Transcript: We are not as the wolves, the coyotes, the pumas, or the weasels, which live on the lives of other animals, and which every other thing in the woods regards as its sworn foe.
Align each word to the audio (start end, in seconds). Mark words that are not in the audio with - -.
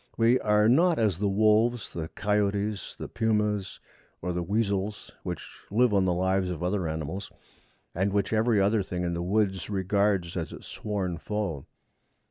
We 0.17 0.39
are 0.39 0.67
not 0.67 0.97
as 0.97 1.19
the 1.19 1.29
wolves, 1.29 1.93
the 1.93 2.07
coyotes, 2.07 2.95
the 2.95 3.07
pumas, 3.07 3.79
or 4.19 4.33
the 4.33 4.41
weasels, 4.41 5.11
which 5.21 5.47
live 5.69 5.93
on 5.93 6.05
the 6.05 6.13
lives 6.15 6.49
of 6.49 6.63
other 6.63 6.87
animals, 6.87 7.31
and 7.93 8.11
which 8.11 8.33
every 8.33 8.59
other 8.59 8.81
thing 8.81 9.03
in 9.03 9.13
the 9.13 9.21
woods 9.21 9.69
regards 9.69 10.35
as 10.35 10.51
its 10.53 10.65
sworn 10.65 11.19
foe. 11.19 11.67